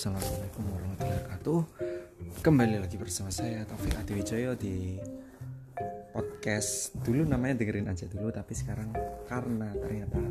Assalamualaikum 0.00 0.64
warahmatullahi 0.64 1.12
wabarakatuh. 1.12 1.60
Kembali 2.40 2.76
lagi 2.80 2.96
bersama 2.96 3.28
saya 3.28 3.68
Taufik 3.68 4.00
Adiwijoyo 4.00 4.56
di 4.56 4.96
podcast 6.16 6.96
Dulu 7.04 7.28
namanya 7.28 7.60
dengerin 7.60 7.84
aja 7.84 8.08
dulu 8.08 8.32
Tapi 8.32 8.48
sekarang 8.56 8.96
karena 9.28 9.68
ternyata 9.76 10.24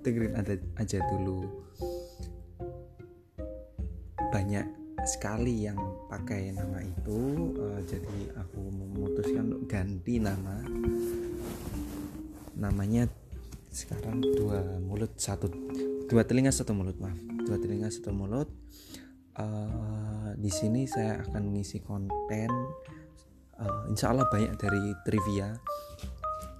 dengerin 0.00 0.40
aja 0.80 1.04
dulu 1.04 1.68
Banyak 4.32 4.66
sekali 5.04 5.68
yang 5.68 5.76
pakai 6.08 6.56
nama 6.56 6.80
itu 6.80 7.52
uh, 7.60 7.84
Jadi 7.84 8.32
aku 8.40 8.72
memutuskan 8.72 9.52
untuk 9.52 9.68
ganti 9.68 10.16
nama. 10.16 10.64
Namanya 12.56 13.04
sekarang 13.68 14.24
dua 14.24 14.64
mulut 14.80 15.12
satu 15.20 15.52
dua 16.08 16.24
telinga 16.24 16.48
satu 16.48 16.72
mulut 16.72 16.96
maaf 16.96 17.37
dua 17.48 17.56
telinga 17.56 17.88
satu 17.88 18.12
mulut. 18.12 18.52
Uh, 19.38 20.36
di 20.36 20.52
sini 20.52 20.84
saya 20.84 21.24
akan 21.24 21.48
mengisi 21.48 21.80
konten. 21.80 22.52
Uh, 23.56 23.88
insya 23.88 24.12
Allah 24.12 24.28
banyak 24.28 24.52
dari 24.60 24.92
trivia. 25.08 25.56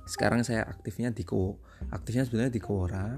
Sekarang 0.09 0.41
saya 0.41 0.65
aktifnya 0.65 1.13
di 1.13 1.29
ko 1.29 1.61
aktifnya 1.93 2.25
sebenarnya 2.25 2.57
di 2.57 2.63
Quora 2.65 3.13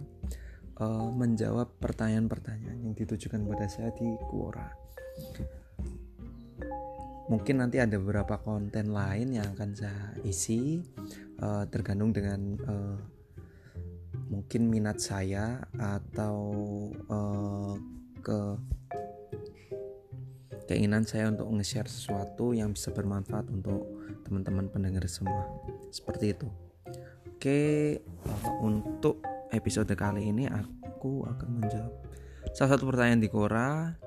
uh, 0.83 1.09
menjawab 1.14 1.78
pertanyaan-pertanyaan 1.78 2.83
yang 2.83 2.95
ditujukan 2.98 3.47
pada 3.47 3.70
saya 3.70 3.95
di 3.95 4.11
Quora 4.27 4.66
mungkin 7.30 7.62
nanti 7.62 7.78
ada 7.78 7.95
beberapa 7.95 8.42
konten 8.42 8.91
lain 8.91 9.39
yang 9.39 9.55
akan 9.55 9.70
saya 9.78 10.19
isi. 10.27 10.83
Uh, 11.41 11.64
tergantung 11.73 12.12
dengan 12.12 12.41
uh, 12.69 12.98
mungkin 14.31 14.70
minat 14.70 15.03
saya 15.03 15.59
atau 15.75 16.39
uh, 17.11 17.75
ke 18.23 18.41
keinginan 20.70 21.03
saya 21.03 21.34
untuk 21.34 21.50
nge-share 21.50 21.91
sesuatu 21.91 22.55
yang 22.55 22.70
bisa 22.70 22.95
bermanfaat 22.95 23.51
untuk 23.51 23.91
teman-teman 24.23 24.70
pendengar 24.70 25.03
semua. 25.11 25.51
Seperti 25.91 26.39
itu. 26.39 26.47
Oke 27.27 27.61
uh, 28.06 28.51
untuk 28.62 29.19
episode 29.51 29.91
kali 29.98 30.31
ini 30.31 30.47
aku 30.47 31.27
akan 31.27 31.48
menjawab 31.58 31.95
salah 32.55 32.78
satu 32.78 32.86
pertanyaan 32.86 33.19
di 33.19 33.28
Quora 33.28 33.98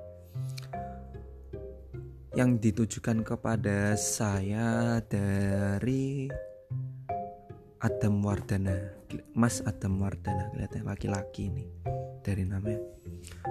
yang 2.33 2.57
ditujukan 2.57 3.21
kepada 3.21 3.94
saya 3.99 4.97
dari 5.05 6.31
Adam 7.83 8.23
Wardana. 8.23 8.95
Mas 9.35 9.59
Adam 9.67 9.99
Wardana 9.99 10.47
kelihatan 10.55 10.87
laki-laki 10.87 11.51
ini. 11.51 11.67
Dari 12.23 12.47
namanya. 12.47 12.79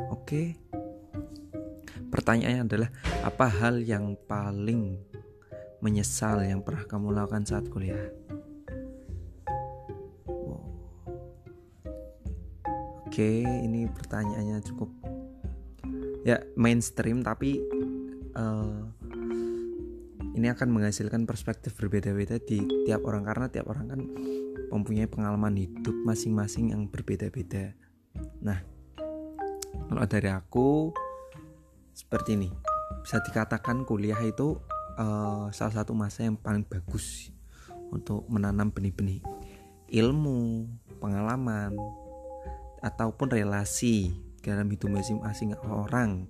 Oke. 0.08 0.56
Pertanyaannya 2.08 2.64
adalah 2.64 2.88
apa 3.20 3.46
hal 3.52 3.84
yang 3.84 4.16
paling 4.24 4.96
menyesal 5.84 6.40
yang 6.48 6.64
pernah 6.64 6.88
kamu 6.88 7.12
lakukan 7.12 7.44
saat 7.44 7.68
kuliah? 7.68 8.08
Oke 13.04 13.44
ini 13.44 13.84
pertanyaannya 13.84 14.64
cukup 14.64 14.88
ya 16.24 16.40
mainstream 16.56 17.20
tapi 17.20 17.60
uh, 18.32 18.88
ini 20.32 20.48
akan 20.48 20.72
menghasilkan 20.72 21.28
perspektif 21.28 21.76
berbeda-beda 21.76 22.40
di 22.40 22.64
tiap 22.88 23.04
orang 23.04 23.28
karena 23.28 23.46
tiap 23.52 23.68
orang 23.68 23.86
kan 23.92 24.00
mempunyai 24.72 25.04
pengalaman 25.04 25.52
hidup 25.60 25.92
masing-masing 26.08 26.72
yang 26.72 26.88
berbeda-beda. 26.88 27.76
Nah, 28.40 28.64
kalau 29.92 30.04
dari 30.08 30.32
aku 30.32 30.88
seperti 31.92 32.40
ini, 32.40 32.48
bisa 33.04 33.20
dikatakan 33.20 33.84
kuliah 33.84 34.16
itu 34.24 34.56
uh, 34.96 35.52
salah 35.52 35.74
satu 35.84 35.92
masa 35.92 36.24
yang 36.24 36.40
paling 36.40 36.64
bagus 36.64 37.28
untuk 37.92 38.24
menanam 38.32 38.72
benih-benih. 38.72 39.20
Ilmu, 39.92 40.64
pengalaman, 40.96 41.76
ataupun 42.80 43.28
relasi 43.28 44.16
dalam 44.40 44.64
hidup 44.72 44.88
masing-masing 44.88 45.52
orang 45.68 46.24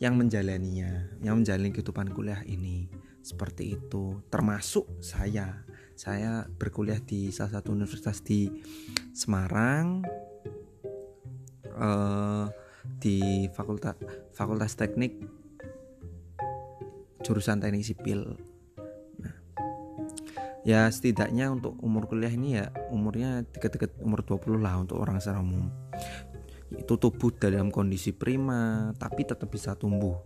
yang 0.00 0.16
menjalaninya, 0.16 1.12
yang 1.20 1.44
menjalani 1.44 1.68
kehidupan 1.68 2.08
kuliah 2.16 2.40
ini 2.48 2.88
seperti 3.20 3.76
itu. 3.76 4.20
Termasuk 4.28 5.00
saya. 5.00 5.64
Saya 5.94 6.48
berkuliah 6.48 6.96
di 6.96 7.28
salah 7.28 7.60
satu 7.60 7.76
universitas 7.76 8.24
di 8.24 8.48
Semarang 9.12 10.00
uh, 11.76 12.48
di 13.00 13.48
fakultas 13.52 13.96
fakultas 14.32 14.72
teknik 14.80 15.20
jurusan 17.20 17.60
teknik 17.60 17.84
sipil. 17.84 18.32
Nah 19.20 19.36
ya 20.64 20.88
setidaknya 20.88 21.52
untuk 21.52 21.76
umur 21.84 22.08
kuliah 22.08 22.32
ini 22.32 22.56
ya 22.60 22.72
umurnya 22.88 23.44
dekat-dekat 23.52 24.00
umur 24.00 24.24
20 24.24 24.56
lah 24.56 24.80
untuk 24.80 25.00
orang 25.04 25.20
secara 25.20 25.44
umum. 25.44 25.68
Itu 26.72 26.96
tubuh 26.96 27.34
dalam 27.36 27.68
kondisi 27.68 28.16
prima 28.16 28.92
tapi 28.96 29.28
tetap 29.28 29.52
bisa 29.52 29.76
tumbuh 29.76 30.16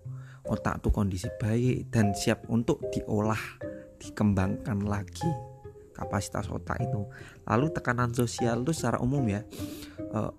otak 0.49 0.85
tuh 0.85 0.93
kondisi 0.93 1.29
baik 1.41 1.89
dan 1.89 2.13
siap 2.13 2.45
untuk 2.53 2.81
diolah 2.93 3.41
dikembangkan 4.01 4.85
lagi 4.85 5.29
kapasitas 5.95 6.51
otak 6.51 6.83
itu. 6.83 7.07
Lalu 7.47 7.71
tekanan 7.71 8.11
sosial 8.13 8.67
itu 8.67 8.75
secara 8.75 8.99
umum 9.01 9.23
ya 9.31 9.47
uh, 10.13 10.35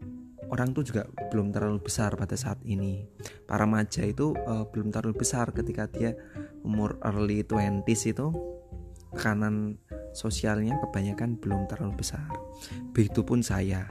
orang 0.52 0.76
tuh 0.76 0.86
juga 0.86 1.10
belum 1.32 1.50
terlalu 1.50 1.82
besar 1.82 2.14
pada 2.14 2.36
saat 2.38 2.62
ini. 2.68 3.08
Para 3.48 3.66
remaja 3.66 4.04
itu 4.06 4.36
uh, 4.46 4.68
belum 4.70 4.94
terlalu 4.94 5.16
besar 5.26 5.50
ketika 5.56 5.90
dia 5.90 6.14
umur 6.62 7.00
early 7.02 7.42
20s 7.42 8.12
itu 8.12 8.28
tekanan 9.16 9.80
sosialnya 10.12 10.76
kebanyakan 10.84 11.40
belum 11.40 11.66
terlalu 11.72 12.04
besar. 12.04 12.28
Begitupun 12.92 13.42
saya. 13.42 13.88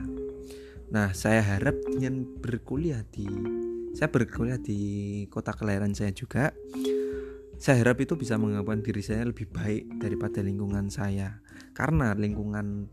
Nah 0.92 1.10
saya 1.16 1.40
harap 1.42 1.74
dengan 1.88 2.28
berkuliah 2.38 3.02
di 3.08 3.26
saya 3.94 4.10
berkuliah 4.10 4.58
di 4.58 5.22
kota 5.30 5.54
kelahiran 5.54 5.94
saya 5.94 6.10
juga. 6.10 6.50
Saya 7.54 7.80
harap 7.80 8.02
itu 8.02 8.18
bisa 8.18 8.34
mengembangkan 8.34 8.82
diri 8.82 9.00
saya 9.00 9.30
lebih 9.30 9.46
baik 9.46 10.02
daripada 10.02 10.42
lingkungan 10.42 10.90
saya. 10.90 11.38
Karena 11.70 12.10
lingkungan 12.12 12.90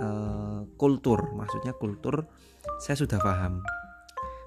uh, 0.00 0.64
kultur 0.80 1.36
maksudnya 1.36 1.76
kultur 1.76 2.24
saya 2.80 2.96
sudah 2.96 3.20
paham. 3.20 3.60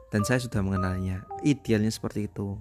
Dan 0.09 0.25
saya 0.25 0.41
sudah 0.41 0.65
mengenalnya 0.65 1.21
idealnya 1.45 1.93
seperti 1.93 2.33
itu. 2.33 2.57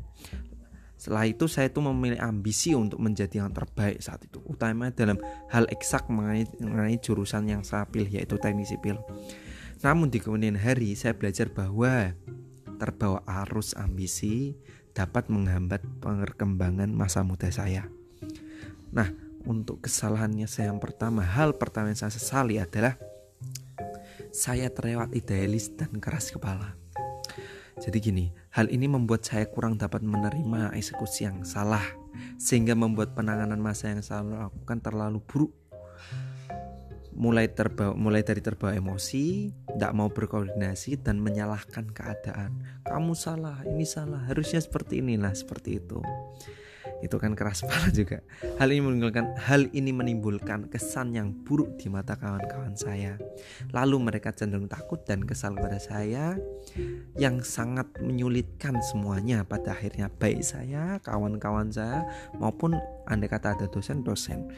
Setelah 1.00 1.24
itu 1.24 1.48
saya 1.48 1.72
itu 1.72 1.80
memilih 1.80 2.20
ambisi 2.20 2.76
untuk 2.76 3.00
menjadi 3.00 3.44
yang 3.44 3.52
terbaik 3.56 4.04
saat 4.04 4.20
itu. 4.24 4.40
Utama 4.44 4.92
dalam 4.92 5.16
hal 5.48 5.64
eksak 5.72 6.12
mengenai, 6.12 6.44
mengenai 6.60 6.96
jurusan 7.00 7.48
yang 7.48 7.64
saya 7.64 7.88
pilih 7.88 8.20
yaitu 8.20 8.36
teknik 8.36 8.68
sipil. 8.68 9.00
Namun 9.80 10.08
di 10.08 10.20
kemudian 10.20 10.56
hari 10.56 10.96
saya 10.96 11.12
belajar 11.12 11.52
bahwa 11.52 12.16
terbawa 12.76 13.22
arus 13.44 13.74
ambisi 13.74 14.54
dapat 14.94 15.26
menghambat 15.26 15.82
perkembangan 15.98 16.90
masa 16.94 17.26
muda 17.26 17.50
saya. 17.50 17.90
Nah, 18.94 19.10
untuk 19.44 19.84
kesalahannya 19.84 20.46
saya 20.46 20.70
yang 20.70 20.80
pertama, 20.80 21.26
hal 21.26 21.58
pertama 21.58 21.90
yang 21.90 21.98
saya 21.98 22.14
sesali 22.14 22.62
adalah 22.62 22.96
saya 24.30 24.70
terlewat 24.70 25.12
idealis 25.12 25.74
dan 25.74 25.98
keras 25.98 26.30
kepala. 26.30 26.78
Jadi 27.74 27.98
gini, 27.98 28.26
hal 28.54 28.70
ini 28.70 28.86
membuat 28.86 29.26
saya 29.26 29.50
kurang 29.50 29.74
dapat 29.74 30.06
menerima 30.06 30.70
eksekusi 30.78 31.26
yang 31.26 31.42
salah 31.42 31.82
sehingga 32.38 32.78
membuat 32.78 33.18
penanganan 33.18 33.58
masa 33.58 33.90
yang 33.90 34.02
saya 34.02 34.22
lakukan 34.22 34.78
terlalu 34.78 35.18
buruk 35.26 35.52
mulai 37.14 37.50
terbawa 37.50 37.94
mulai 37.94 38.26
dari 38.26 38.42
terbawa 38.42 38.74
emosi, 38.74 39.50
tidak 39.74 39.92
mau 39.94 40.10
berkoordinasi 40.10 41.00
dan 41.00 41.22
menyalahkan 41.22 41.90
keadaan. 41.94 42.58
Kamu 42.86 43.14
salah, 43.14 43.62
ini 43.66 43.86
salah, 43.86 44.26
harusnya 44.26 44.58
seperti 44.58 45.00
inilah, 45.00 45.32
seperti 45.32 45.78
itu. 45.78 46.02
Itu 47.00 47.20
kan 47.20 47.36
keras 47.36 47.60
kepala 47.64 47.92
juga. 47.94 48.24
Hal 48.58 48.72
ini 48.72 48.82
menimbulkan 48.82 49.36
hal 49.36 49.68
ini 49.70 49.90
menimbulkan 49.92 50.72
kesan 50.72 51.14
yang 51.14 51.32
buruk 51.44 51.76
di 51.78 51.92
mata 51.92 52.16
kawan-kawan 52.16 52.74
saya. 52.74 53.20
Lalu 53.70 54.10
mereka 54.10 54.32
cenderung 54.32 54.66
takut 54.66 55.02
dan 55.04 55.22
kesal 55.22 55.54
pada 55.54 55.76
saya 55.78 56.34
yang 57.20 57.44
sangat 57.44 57.88
menyulitkan 58.00 58.80
semuanya 58.82 59.46
pada 59.46 59.76
akhirnya 59.76 60.10
baik 60.10 60.42
saya, 60.42 60.98
kawan-kawan 61.04 61.70
saya 61.70 62.08
maupun 62.38 62.74
andai 63.04 63.28
kata 63.28 63.54
ada 63.54 63.66
dosen-dosen 63.68 64.50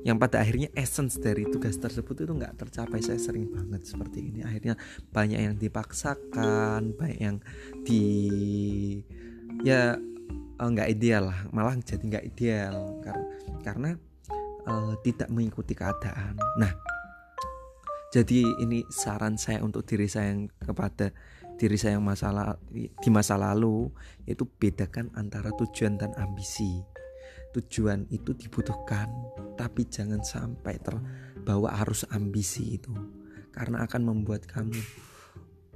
yang 0.00 0.16
pada 0.16 0.40
akhirnya 0.40 0.72
essence 0.72 1.20
dari 1.20 1.44
tugas 1.44 1.76
tersebut 1.76 2.24
itu 2.24 2.32
nggak 2.32 2.56
tercapai. 2.56 3.04
Saya 3.04 3.20
sering 3.20 3.52
banget 3.52 3.84
seperti 3.84 4.32
ini. 4.32 4.40
Akhirnya 4.40 4.74
banyak 5.12 5.40
yang 5.40 5.54
dipaksakan 5.60 6.96
banyak 6.96 7.20
yang 7.20 7.36
di 7.84 8.04
ya 9.60 9.96
eh, 10.56 10.68
nggak 10.68 10.88
uh, 10.88 10.92
ideal 10.92 11.28
lah. 11.28 11.40
Malah 11.52 11.76
jadi 11.84 12.04
nggak 12.04 12.24
ideal. 12.32 12.76
Karena 13.04 13.24
karena 13.60 13.90
uh, 14.64 14.96
tidak 15.04 15.28
mengikuti 15.28 15.76
keadaan. 15.76 16.40
Nah 16.56 16.72
jadi 18.10 18.42
ini 18.58 18.82
saran 18.90 19.38
saya 19.38 19.62
untuk 19.62 19.86
diri 19.86 20.10
saya 20.10 20.34
yang 20.34 20.50
kepada 20.58 21.14
diri 21.60 21.76
saya 21.76 22.00
yang 22.00 22.08
masalah 22.08 22.56
di 22.72 23.10
masa 23.12 23.36
lalu 23.36 23.92
itu 24.24 24.48
bedakan 24.48 25.12
antara 25.12 25.52
tujuan 25.54 26.00
dan 26.00 26.16
ambisi 26.16 26.80
tujuan 27.56 28.06
itu 28.10 28.34
dibutuhkan 28.34 29.10
tapi 29.58 29.84
jangan 29.86 30.24
sampai 30.24 30.80
terbawa 30.80 31.76
arus 31.84 32.08
ambisi 32.08 32.80
itu. 32.80 32.94
Karena 33.50 33.84
akan 33.84 34.02
membuat 34.14 34.46
kamu 34.46 34.78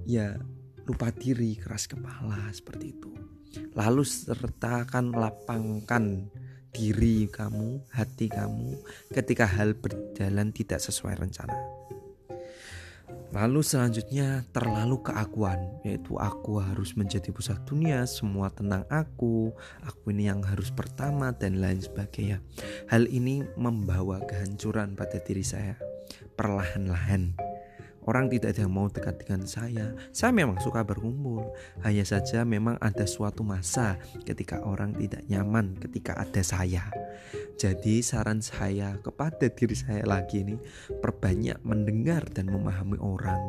ya 0.08 0.38
lupa 0.86 1.10
diri 1.10 1.58
keras 1.58 1.90
kepala 1.90 2.48
seperti 2.54 2.96
itu. 2.96 3.10
Lalu 3.74 4.02
sertakan 4.06 5.14
lapangkan 5.14 6.30
diri 6.74 7.30
kamu 7.30 7.86
hati 7.94 8.26
kamu 8.26 8.74
ketika 9.14 9.46
hal 9.46 9.78
berjalan 9.78 10.50
tidak 10.50 10.82
sesuai 10.82 11.22
rencana 11.22 11.54
Lalu 13.34 13.66
selanjutnya 13.66 14.46
terlalu 14.54 15.02
keakuan 15.02 15.58
Yaitu 15.82 16.14
aku 16.14 16.62
harus 16.62 16.94
menjadi 16.94 17.34
pusat 17.34 17.58
dunia 17.66 18.06
Semua 18.06 18.46
tentang 18.54 18.86
aku 18.86 19.50
Aku 19.82 20.14
ini 20.14 20.30
yang 20.30 20.38
harus 20.46 20.70
pertama 20.70 21.34
dan 21.34 21.58
lain 21.58 21.82
sebagainya 21.82 22.38
Hal 22.86 23.10
ini 23.10 23.42
membawa 23.58 24.22
kehancuran 24.22 24.94
pada 24.94 25.18
diri 25.18 25.42
saya 25.42 25.74
Perlahan-lahan 26.38 27.34
Orang 28.04 28.28
tidak 28.28 28.52
ada 28.52 28.68
yang 28.68 28.74
mau 28.76 28.92
dekat 28.92 29.16
dengan 29.24 29.48
saya. 29.48 29.96
Saya 30.12 30.28
memang 30.28 30.60
suka 30.60 30.84
berkumpul. 30.84 31.56
Hanya 31.80 32.04
saja 32.04 32.44
memang 32.44 32.76
ada 32.76 33.08
suatu 33.08 33.40
masa 33.40 33.96
ketika 34.28 34.60
orang 34.60 34.92
tidak 34.92 35.24
nyaman 35.24 35.72
ketika 35.80 36.12
ada 36.20 36.44
saya. 36.44 36.84
Jadi 37.54 38.02
saran 38.02 38.42
saya 38.42 38.98
kepada 38.98 39.46
diri 39.46 39.78
saya 39.78 40.02
lagi 40.02 40.42
ini 40.42 40.58
perbanyak 41.00 41.62
mendengar 41.62 42.26
dan 42.34 42.50
memahami 42.50 42.98
orang. 42.98 43.40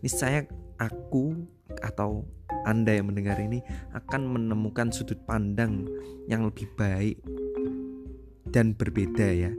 Ini 0.00 0.10
saya 0.10 0.46
aku 0.78 1.34
atau 1.82 2.22
Anda 2.64 2.96
yang 2.96 3.10
mendengar 3.10 3.38
ini 3.42 3.60
akan 3.92 4.30
menemukan 4.30 4.94
sudut 4.94 5.18
pandang 5.26 5.86
yang 6.30 6.46
lebih 6.46 6.70
baik 6.78 7.18
dan 8.48 8.72
berbeda 8.72 9.28
ya 9.28 9.52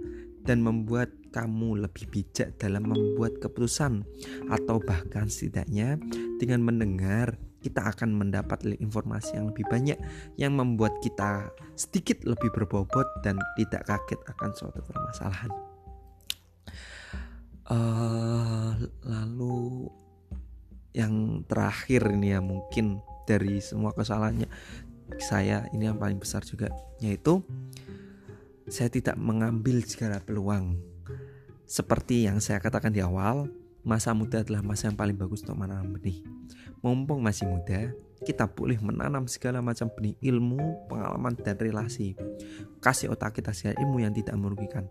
dan 0.43 0.65
membuat 0.65 1.13
kamu 1.29 1.85
lebih 1.85 2.09
bijak 2.09 2.57
dalam 2.57 2.89
membuat 2.89 3.37
keputusan 3.37 4.01
atau 4.49 4.81
bahkan 4.81 5.29
setidaknya 5.29 6.01
dengan 6.41 6.65
mendengar 6.65 7.37
kita 7.59 7.91
akan 7.91 8.15
mendapat 8.15 8.63
informasi 8.79 9.35
yang 9.35 9.51
lebih 9.51 9.67
banyak 9.67 9.99
yang 10.39 10.55
membuat 10.55 10.95
kita 11.03 11.51
sedikit 11.75 12.23
lebih 12.23 12.51
berbobot 12.55 13.07
dan 13.23 13.39
tidak 13.59 13.83
kaget 13.87 14.19
akan 14.31 14.49
suatu 14.55 14.79
permasalahan. 14.83 15.51
Uh, 17.69 18.73
lalu 19.05 19.85
yang 20.97 21.45
terakhir 21.45 22.09
ini 22.09 22.33
ya 22.33 22.41
mungkin 22.41 22.97
dari 23.29 23.61
semua 23.61 23.93
kesalahannya 23.93 24.49
saya 25.21 25.69
ini 25.69 25.85
yang 25.85 26.01
paling 26.01 26.17
besar 26.17 26.41
juga 26.41 26.73
yaitu 26.97 27.45
saya 28.69 28.89
tidak 28.89 29.17
mengambil 29.17 29.81
segala 29.83 30.21
peluang. 30.21 30.77
Seperti 31.69 32.25
yang 32.25 32.41
saya 32.41 32.57
katakan 32.61 32.93
di 32.93 33.01
awal, 33.01 33.49
masa 33.83 34.11
muda 34.11 34.43
adalah 34.43 34.61
masa 34.61 34.91
yang 34.91 34.97
paling 34.99 35.15
bagus 35.15 35.41
untuk 35.43 35.59
menanam 35.59 35.95
benih. 35.95 36.21
Mumpung 36.79 37.19
masih 37.23 37.47
muda, 37.47 37.91
kita 38.23 38.47
boleh 38.51 38.79
menanam 38.79 39.27
segala 39.31 39.63
macam 39.63 39.87
benih 39.95 40.15
ilmu, 40.19 40.87
pengalaman, 40.91 41.35
dan 41.39 41.55
relasi. 41.55 42.15
Kasih 42.83 43.11
otak 43.11 43.39
kita 43.39 43.55
segala 43.55 43.79
ilmu 43.79 44.03
yang 44.03 44.11
tidak 44.15 44.35
merugikan. 44.35 44.87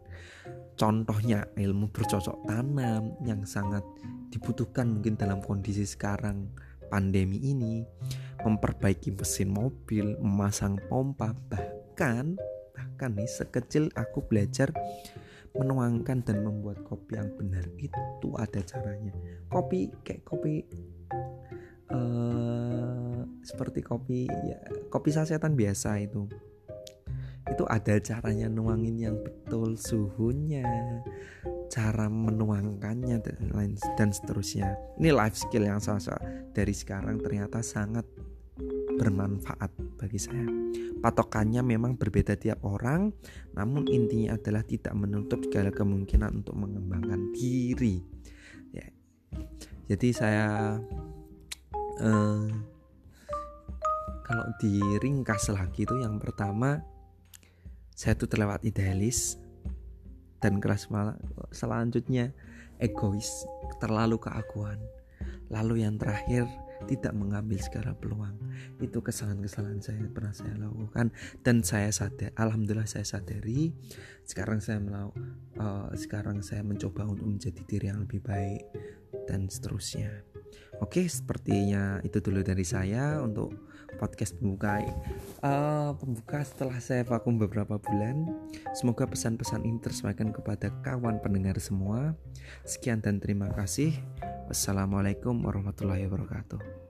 Contohnya 0.79 1.44
ilmu 1.58 1.90
bercocok 1.90 2.46
tanam 2.46 3.19
yang 3.26 3.43
sangat 3.43 3.82
dibutuhkan 4.31 4.87
mungkin 4.88 5.19
dalam 5.19 5.43
kondisi 5.43 5.82
sekarang 5.82 6.49
pandemi 6.88 7.43
ini, 7.43 7.84
memperbaiki 8.46 9.12
mesin 9.12 9.52
mobil, 9.52 10.17
memasang 10.23 10.81
pompa, 10.88 11.37
bahkan 11.50 12.38
bahkan 12.73 13.14
nih 13.14 13.29
sekecil 13.29 13.91
aku 13.99 14.25
belajar 14.25 14.70
menuangkan 15.56 16.24
dan 16.24 16.44
membuat 16.44 16.82
kopi 16.84 17.16
yang 17.16 17.30
benar. 17.36 17.64
Itu 17.80 18.34
ada 18.36 18.60
caranya. 18.64 19.12
Kopi 19.48 19.88
kayak 20.04 20.22
kopi 20.26 20.64
uh, 21.92 23.22
seperti 23.40 23.80
kopi 23.80 24.28
ya 24.28 24.58
kopi 24.92 25.08
sasetan 25.12 25.56
biasa 25.56 26.00
itu. 26.02 26.28
Itu 27.48 27.64
ada 27.64 27.96
caranya 28.04 28.52
nuangin 28.52 29.00
yang 29.00 29.16
betul 29.24 29.72
suhunya 29.80 30.68
cara 31.68 32.08
menuangkannya 32.08 33.16
dan 33.20 33.40
lain 33.52 33.72
dan 33.96 34.10
seterusnya. 34.10 34.76
Ini 34.96 35.12
life 35.12 35.36
skill 35.36 35.68
yang 35.68 35.80
saya 35.80 36.16
dari 36.56 36.72
sekarang 36.72 37.20
ternyata 37.20 37.60
sangat 37.60 38.04
bermanfaat 38.98 39.70
bagi 39.96 40.18
saya. 40.18 40.44
Patokannya 40.98 41.62
memang 41.62 41.94
berbeda 41.94 42.34
tiap 42.34 42.66
orang, 42.66 43.14
namun 43.54 43.86
intinya 43.86 44.34
adalah 44.34 44.66
tidak 44.66 44.92
menutup 44.98 45.40
segala 45.46 45.70
kemungkinan 45.70 46.42
untuk 46.42 46.58
mengembangkan 46.58 47.30
diri. 47.30 48.02
Ya. 48.74 48.90
Jadi 49.86 50.08
saya 50.10 50.76
eh, 52.02 52.48
kalau 54.28 54.46
diringkas 54.60 55.48
lagi 55.48 55.88
itu 55.88 55.96
yang 56.04 56.20
pertama 56.20 56.84
saya 57.96 58.12
itu 58.14 58.28
terlewat 58.28 58.60
idealis 58.62 59.40
dan 60.38 60.60
keras 60.60 60.86
selanjutnya 61.50 62.30
egois 62.78 63.48
terlalu 63.80 64.20
keakuan 64.20 64.78
lalu 65.48 65.82
yang 65.82 65.96
terakhir 65.96 66.44
tidak 66.86 67.16
mengambil 67.16 67.58
segala 67.58 67.96
peluang. 67.96 68.36
Itu 68.78 69.02
kesalahan-kesalahan 69.02 69.82
saya 69.82 69.98
yang 69.98 70.12
pernah 70.14 70.34
saya 70.36 70.54
lakukan. 70.54 71.10
Dan 71.42 71.66
saya 71.66 71.90
sadar 71.90 72.30
alhamdulillah 72.38 72.86
saya 72.86 73.02
sadari 73.02 73.75
sekarang 74.28 74.60
saya 74.60 74.78
melau 74.78 75.10
uh, 75.58 75.90
sekarang 75.96 76.44
saya 76.44 76.60
mencoba 76.62 77.08
untuk 77.08 77.26
menjadi 77.26 77.62
diri 77.64 77.86
yang 77.90 78.04
lebih 78.04 78.20
baik 78.22 78.62
dan 79.26 79.48
seterusnya. 79.48 80.22
Oke 80.78 81.08
sepertinya 81.10 81.98
itu 82.06 82.22
dulu 82.22 82.44
dari 82.44 82.62
saya 82.62 83.19
untuk 83.24 83.50
podcast 83.98 84.38
pembuka. 84.38 84.78
Uh, 85.42 85.92
pembuka 85.98 86.40
setelah 86.46 86.78
saya 86.78 87.02
vakum 87.02 87.36
beberapa 87.36 87.76
bulan 87.76 88.30
semoga 88.78 89.04
pesan-pesan 89.10 89.67
ini 89.67 89.82
tersampaikan 89.82 90.31
kepada 90.31 90.70
kawan 90.86 91.19
pendengar 91.19 91.58
semua. 91.58 92.14
Sekian 92.62 93.02
dan 93.02 93.19
terima 93.19 93.50
kasih. 93.52 93.93
Wassalamualaikum 94.46 95.44
warahmatullahi 95.44 96.06
wabarakatuh. 96.08 96.87